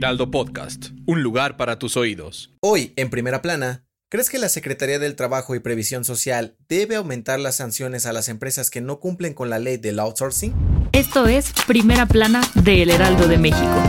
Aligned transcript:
Heraldo 0.00 0.30
Podcast, 0.30 0.92
un 1.04 1.22
lugar 1.22 1.58
para 1.58 1.78
tus 1.78 1.98
oídos. 1.98 2.54
Hoy, 2.60 2.94
en 2.96 3.10
primera 3.10 3.42
plana, 3.42 3.84
¿crees 4.08 4.30
que 4.30 4.38
la 4.38 4.48
Secretaría 4.48 4.98
del 4.98 5.14
Trabajo 5.14 5.54
y 5.54 5.60
Previsión 5.60 6.06
Social 6.06 6.56
debe 6.70 6.96
aumentar 6.96 7.38
las 7.38 7.56
sanciones 7.56 8.06
a 8.06 8.14
las 8.14 8.30
empresas 8.30 8.70
que 8.70 8.80
no 8.80 8.98
cumplen 8.98 9.34
con 9.34 9.50
la 9.50 9.58
ley 9.58 9.76
del 9.76 10.00
outsourcing? 10.00 10.54
Esto 10.92 11.26
es 11.26 11.52
Primera 11.66 12.06
Plana 12.06 12.40
de 12.54 12.80
El 12.82 12.88
Heraldo 12.88 13.28
de 13.28 13.36
México. 13.36 13.82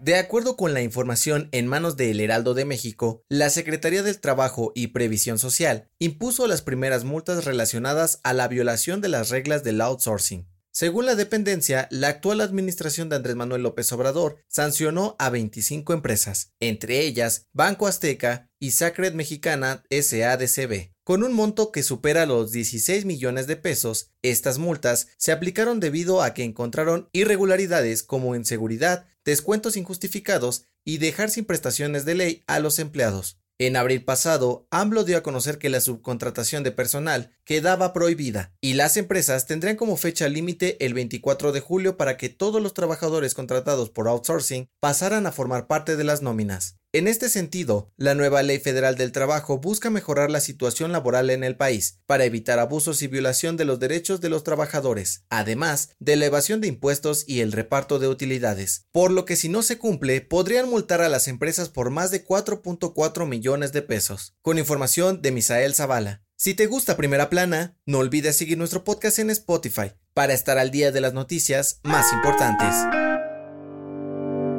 De 0.00 0.16
acuerdo 0.16 0.56
con 0.56 0.74
la 0.74 0.82
información 0.82 1.48
en 1.52 1.68
manos 1.68 1.96
de 1.96 2.10
El 2.10 2.18
Heraldo 2.18 2.54
de 2.54 2.64
México, 2.64 3.22
la 3.28 3.50
Secretaría 3.50 4.02
del 4.02 4.18
Trabajo 4.18 4.72
y 4.74 4.88
Previsión 4.88 5.38
Social 5.38 5.88
impuso 6.00 6.48
las 6.48 6.60
primeras 6.60 7.04
multas 7.04 7.44
relacionadas 7.44 8.18
a 8.24 8.32
la 8.32 8.48
violación 8.48 9.00
de 9.00 9.10
las 9.10 9.30
reglas 9.30 9.62
del 9.62 9.80
outsourcing. 9.80 10.48
Según 10.76 11.06
la 11.06 11.14
dependencia, 11.14 11.86
la 11.92 12.08
actual 12.08 12.40
administración 12.40 13.08
de 13.08 13.14
Andrés 13.14 13.36
Manuel 13.36 13.62
López 13.62 13.92
Obrador 13.92 14.38
sancionó 14.48 15.14
a 15.20 15.30
25 15.30 15.92
empresas, 15.92 16.52
entre 16.58 17.02
ellas 17.02 17.46
Banco 17.52 17.86
Azteca 17.86 18.50
y 18.58 18.72
Sacred 18.72 19.14
Mexicana 19.14 19.84
SADCB. 19.88 20.90
Con 21.04 21.22
un 21.22 21.32
monto 21.32 21.70
que 21.70 21.84
supera 21.84 22.26
los 22.26 22.50
16 22.50 23.04
millones 23.04 23.46
de 23.46 23.54
pesos, 23.54 24.10
estas 24.22 24.58
multas 24.58 25.06
se 25.16 25.30
aplicaron 25.30 25.78
debido 25.78 26.22
a 26.22 26.34
que 26.34 26.42
encontraron 26.42 27.08
irregularidades 27.12 28.02
como 28.02 28.34
inseguridad, 28.34 29.06
descuentos 29.24 29.76
injustificados 29.76 30.64
y 30.84 30.98
dejar 30.98 31.30
sin 31.30 31.44
prestaciones 31.44 32.04
de 32.04 32.16
ley 32.16 32.42
a 32.48 32.58
los 32.58 32.80
empleados. 32.80 33.38
En 33.56 33.76
abril 33.76 34.04
pasado, 34.04 34.66
AMLO 34.72 35.04
dio 35.04 35.16
a 35.16 35.22
conocer 35.22 35.58
que 35.58 35.68
la 35.68 35.80
subcontratación 35.80 36.64
de 36.64 36.72
personal 36.72 37.36
quedaba 37.44 37.92
prohibida 37.92 38.52
y 38.60 38.74
las 38.74 38.96
empresas 38.96 39.46
tendrían 39.46 39.76
como 39.76 39.96
fecha 39.96 40.28
límite 40.28 40.84
el 40.84 40.92
24 40.92 41.52
de 41.52 41.60
julio 41.60 41.96
para 41.96 42.16
que 42.16 42.28
todos 42.28 42.60
los 42.60 42.74
trabajadores 42.74 43.32
contratados 43.34 43.90
por 43.90 44.08
outsourcing 44.08 44.68
pasaran 44.80 45.28
a 45.28 45.32
formar 45.32 45.68
parte 45.68 45.94
de 45.94 46.02
las 46.02 46.20
nóminas. 46.20 46.78
En 46.94 47.08
este 47.08 47.28
sentido, 47.28 47.92
la 47.96 48.14
nueva 48.14 48.44
Ley 48.44 48.60
Federal 48.60 48.94
del 48.94 49.10
Trabajo 49.10 49.58
busca 49.58 49.90
mejorar 49.90 50.30
la 50.30 50.38
situación 50.38 50.92
laboral 50.92 51.28
en 51.30 51.42
el 51.42 51.56
país 51.56 51.98
para 52.06 52.24
evitar 52.24 52.60
abusos 52.60 53.02
y 53.02 53.08
violación 53.08 53.56
de 53.56 53.64
los 53.64 53.80
derechos 53.80 54.20
de 54.20 54.28
los 54.28 54.44
trabajadores, 54.44 55.24
además 55.28 55.90
de 55.98 56.14
la 56.14 56.26
evasión 56.26 56.60
de 56.60 56.68
impuestos 56.68 57.24
y 57.26 57.40
el 57.40 57.50
reparto 57.50 57.98
de 57.98 58.06
utilidades, 58.06 58.86
por 58.92 59.10
lo 59.10 59.24
que 59.24 59.34
si 59.34 59.48
no 59.48 59.64
se 59.64 59.76
cumple 59.76 60.20
podrían 60.20 60.70
multar 60.70 61.00
a 61.00 61.08
las 61.08 61.26
empresas 61.26 61.68
por 61.68 61.90
más 61.90 62.12
de 62.12 62.24
4.4 62.24 63.26
millones 63.26 63.72
de 63.72 63.82
pesos. 63.82 64.36
Con 64.40 64.60
información 64.60 65.20
de 65.20 65.32
Misael 65.32 65.74
Zavala. 65.74 66.22
Si 66.36 66.54
te 66.54 66.66
gusta 66.66 66.96
Primera 66.96 67.28
Plana, 67.28 67.76
no 67.86 67.98
olvides 67.98 68.36
seguir 68.36 68.56
nuestro 68.56 68.84
podcast 68.84 69.18
en 69.18 69.30
Spotify 69.30 69.94
para 70.12 70.32
estar 70.32 70.58
al 70.58 70.70
día 70.70 70.92
de 70.92 71.00
las 71.00 71.12
noticias 71.12 71.80
más 71.82 72.12
importantes. 72.12 72.72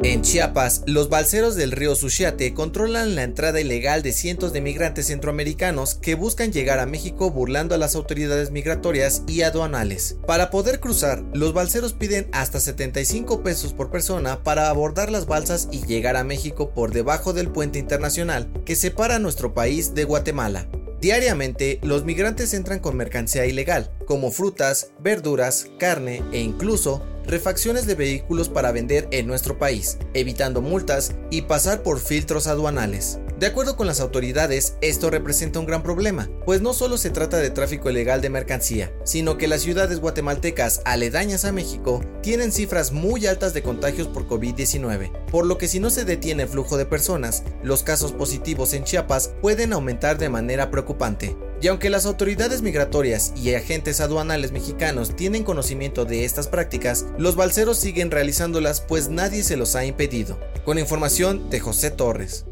En 0.06 0.22
Chiapas, 0.22 0.84
los 0.86 1.09
balseros 1.09 1.56
del 1.56 1.72
río 1.72 1.96
Suchiate 1.96 2.53
controlan 2.53 3.16
la 3.16 3.24
entrada 3.24 3.59
ilegal 3.59 4.03
de 4.03 4.13
cientos 4.13 4.53
de 4.53 4.62
migrantes 4.62 5.07
centroamericanos 5.07 5.96
que 5.96 6.13
buscan 6.13 6.52
llegar 6.52 6.78
a 6.78 6.85
México 6.85 7.31
burlando 7.31 7.74
a 7.74 7.80
las 7.80 7.96
autoridades 7.96 8.52
migratorias 8.52 9.24
y 9.28 9.41
aduanales. 9.41 10.18
Para 10.28 10.52
poder 10.52 10.80
cruzar, 10.80 11.24
los 11.34 11.53
balseros 11.53 11.94
piden 11.94 12.28
hasta 12.34 12.59
75 12.59 13.41
pesos 13.41 13.74
por 13.74 13.90
persona 13.90 14.44
para 14.44 14.69
abordar 14.69 15.09
las 15.09 15.25
balsas 15.25 15.69
y 15.72 15.84
llegar 15.88 16.18
a 16.18 16.24
México 16.24 16.69
por 16.69 16.94
debajo 16.94 17.34
del 17.34 17.50
puente 17.50 17.80
internacional 17.80 18.47
que 18.63 18.75
separa 18.75 19.18
nuestro 19.18 19.56
país 19.56 19.96
de 19.96 20.03
Guatemala. 20.03 20.68
Diariamente, 21.01 21.79
los 21.83 22.06
migrantes 22.06 22.53
entran 22.53 22.79
con 22.79 22.95
mercancía 22.95 23.45
ilegal, 23.45 23.91
como 24.06 24.31
frutas, 24.31 24.91
verduras, 25.00 25.67
carne 25.78 26.23
e 26.31 26.39
incluso 26.39 27.06
refacciones 27.25 27.85
de 27.85 27.95
vehículos 27.95 28.50
para 28.50 28.72
vender 28.72 29.07
en 29.11 29.28
nuestro 29.28 29.57
país, 29.57 29.97
evitando 30.13 30.61
multas 30.61 31.13
y 31.31 31.44
pasar 31.44 31.83
por 31.83 32.00
filtros 32.00 32.47
aduanales. 32.47 33.19
De 33.40 33.47
acuerdo 33.47 33.75
con 33.75 33.85
las 33.85 34.00
autoridades, 34.00 34.78
esto 34.79 35.09
representa 35.09 35.59
un 35.59 35.66
gran 35.66 35.84
problema, 35.84 36.29
pues 36.46 36.62
no 36.62 36.72
solo 36.72 36.97
se 36.97 37.09
trata 37.09 37.35
de 37.35 37.50
tráfico 37.50 37.90
ilegal 37.90 38.22
de 38.22 38.29
mercancía, 38.29 38.94
sino 39.03 39.38
que 39.38 39.50
las 39.50 39.62
ciudades 39.62 40.00
guatemaltecas 40.00 40.79
aledañas 40.85 41.44
a 41.44 41.51
México 41.51 42.01
tienen 42.24 42.53
cifras 42.53 42.94
muy 42.94 43.28
altas 43.28 43.53
de 43.53 43.62
contagios 43.62 44.07
por 44.07 44.25
COVID-19, 44.25 45.12
por 45.29 45.45
lo 45.45 45.57
que 45.57 45.68
si 45.68 45.81
no 45.81 45.90
se 45.90 46.06
detiene 46.06 46.44
el 46.44 46.50
flujo 46.50 46.78
de 46.78 46.85
personas, 46.85 47.44
los 47.62 47.84
casos 47.84 48.13
positivos 48.13 48.74
en 48.74 48.85
Chiapas 48.85 49.34
pueden 49.41 49.74
aumentar 49.74 50.18
de 50.18 50.29
manera 50.29 50.72
preocupante. 50.72 51.35
Y 51.62 51.68
aunque 51.68 51.90
las 51.90 52.06
autoridades 52.06 52.62
migratorias 52.62 53.34
y 53.35 53.53
agentes 53.53 54.00
aduanales 54.00 54.53
mexicanos 54.53 55.13
tienen 55.13 55.44
conocimiento 55.44 56.06
de 56.06 56.24
estas 56.24 56.47
prácticas, 56.47 57.06
los 57.18 57.35
balseros 57.35 57.79
siguen 57.79 58.12
realizándolas 58.12 58.79
pues 58.79 59.09
nadie 59.09 59.44
se 59.44 59.57
los 59.57 59.75
ha 59.75 59.84
impedido. 59.84 60.40
Con 60.63 60.79
información 60.79 61.50
de 61.50 61.59
José 61.59 61.91
Torres. 61.91 62.45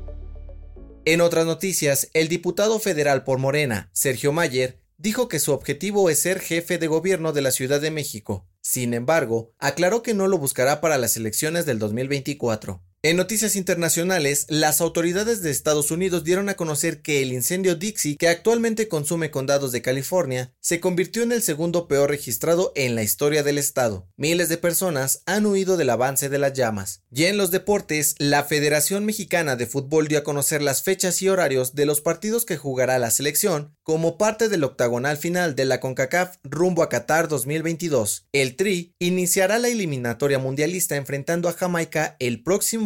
En 1.06 1.20
otras 1.20 1.46
noticias, 1.46 2.10
el 2.14 2.30
diputado 2.30 2.80
federal 2.80 3.26
por 3.26 3.38
Morena, 3.38 3.90
Sergio 3.92 4.32
Mayer, 4.32 4.80
dijo 4.98 5.28
que 5.28 5.40
su 5.40 5.52
objetivo 5.52 6.10
es 6.10 6.20
ser 6.20 6.40
jefe 6.40 6.78
de 6.78 6.88
gobierno 6.88 7.34
de 7.34 7.42
la 7.42 7.52
Ciudad 7.52 7.82
de 7.82 7.92
México. 7.92 8.48
Sin 8.62 8.94
embargo, 8.94 9.54
aclaró 9.60 10.02
que 10.02 10.14
no 10.14 10.30
lo 10.30 10.38
buscará 10.38 10.80
para 10.80 10.98
las 10.98 11.18
elecciones 11.18 11.66
del 11.66 11.78
2024. 11.78 12.82
En 13.06 13.18
noticias 13.18 13.58
internacionales, 13.58 14.46
las 14.48 14.80
autoridades 14.80 15.42
de 15.42 15.52
Estados 15.52 15.92
Unidos 15.92 16.24
dieron 16.24 16.48
a 16.48 16.54
conocer 16.54 17.02
que 17.02 17.22
el 17.22 17.34
incendio 17.34 17.76
Dixie, 17.76 18.16
que 18.16 18.30
actualmente 18.30 18.88
consume 18.88 19.30
condados 19.30 19.74
de 19.74 19.82
California, 19.82 20.54
se 20.62 20.80
convirtió 20.80 21.22
en 21.22 21.34
el 21.34 21.42
segundo 21.42 21.90
peor 21.90 22.12
registrado 22.12 22.72
en 22.78 22.96
la 22.96 23.04
historia 23.04 23.44
del 23.44 23.58
estado. 23.58 24.08
Miles 24.16 24.48
de 24.48 24.58
personas 24.58 25.22
han 25.26 25.46
huido 25.46 25.76
del 25.76 25.90
avance 25.90 26.30
de 26.30 26.40
las 26.40 26.54
llamas. 26.54 27.04
Y 27.12 27.26
en 27.26 27.36
los 27.36 27.52
deportes, 27.52 28.16
la 28.20 28.46
Federación 28.46 29.04
Mexicana 29.04 29.58
de 29.58 29.68
Fútbol 29.68 30.08
dio 30.08 30.20
a 30.20 30.24
conocer 30.24 30.62
las 30.62 30.82
fechas 30.82 31.22
y 31.22 31.28
horarios 31.28 31.76
de 31.76 31.86
los 31.86 32.00
partidos 32.00 32.46
que 32.46 32.56
jugará 32.56 33.00
la 33.00 33.12
selección 33.12 33.76
como 33.84 34.18
parte 34.18 34.48
del 34.48 34.64
octagonal 34.64 35.18
final 35.18 35.56
de 35.56 35.66
la 35.66 35.82
CONCACAF 35.82 36.38
rumbo 36.44 36.84
a 36.84 36.90
Qatar 36.90 37.28
2022. 37.28 38.30
El 38.32 38.56
Tri 38.56 38.96
iniciará 38.98 39.60
la 39.60 39.68
eliminatoria 39.68 40.40
mundialista 40.40 40.96
enfrentando 40.96 41.50
a 41.50 41.54
Jamaica 41.54 42.16
el 42.20 42.42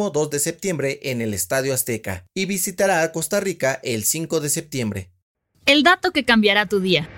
próximo 0.07 0.11
2 0.11 0.29
de 0.29 0.39
septiembre 0.39 0.99
en 1.03 1.21
el 1.21 1.33
Estadio 1.33 1.73
Azteca 1.73 2.25
y 2.33 2.45
visitará 2.45 3.01
a 3.01 3.11
Costa 3.11 3.39
Rica 3.39 3.79
el 3.83 4.03
5 4.03 4.39
de 4.39 4.49
septiembre. 4.49 5.11
El 5.65 5.83
dato 5.83 6.11
que 6.11 6.23
cambiará 6.23 6.65
tu 6.65 6.79
día. 6.79 7.09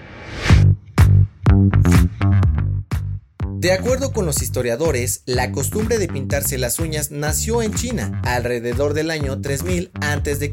De 3.60 3.74
acuerdo 3.74 4.14
con 4.14 4.26
los 4.26 4.42
historiadores, 4.42 5.22
la 5.26 5.52
costumbre 5.52 5.98
de 5.98 6.08
pintarse 6.08 6.58
las 6.58 6.80
uñas 6.80 7.12
nació 7.12 7.62
en 7.62 7.74
China 7.74 8.22
alrededor 8.24 8.94
del 8.94 9.12
año 9.12 9.42
3000 9.42 9.92
a.C. 10.00 10.50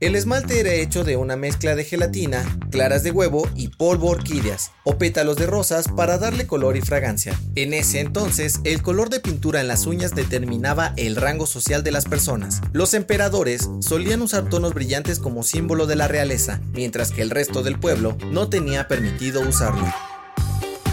El 0.00 0.16
esmalte 0.16 0.58
era 0.58 0.72
hecho 0.72 1.04
de 1.04 1.16
una 1.16 1.36
mezcla 1.36 1.76
de 1.76 1.84
gelatina, 1.84 2.58
claras 2.72 3.04
de 3.04 3.12
huevo 3.12 3.48
y 3.54 3.68
polvo 3.68 4.08
orquídeas 4.08 4.72
o 4.82 4.98
pétalos 4.98 5.36
de 5.36 5.46
rosas 5.46 5.86
para 5.86 6.18
darle 6.18 6.48
color 6.48 6.76
y 6.76 6.80
fragancia. 6.80 7.38
En 7.54 7.72
ese 7.72 8.00
entonces, 8.00 8.58
el 8.64 8.82
color 8.82 9.10
de 9.10 9.20
pintura 9.20 9.60
en 9.60 9.68
las 9.68 9.86
uñas 9.86 10.16
determinaba 10.16 10.92
el 10.96 11.14
rango 11.14 11.46
social 11.46 11.84
de 11.84 11.92
las 11.92 12.06
personas. 12.06 12.62
Los 12.72 12.94
emperadores 12.94 13.70
solían 13.78 14.22
usar 14.22 14.48
tonos 14.48 14.74
brillantes 14.74 15.20
como 15.20 15.44
símbolo 15.44 15.86
de 15.86 15.94
la 15.94 16.08
realeza, 16.08 16.60
mientras 16.72 17.12
que 17.12 17.22
el 17.22 17.30
resto 17.30 17.62
del 17.62 17.78
pueblo 17.78 18.18
no 18.32 18.48
tenía 18.48 18.88
permitido 18.88 19.40
usarlo. 19.40 19.86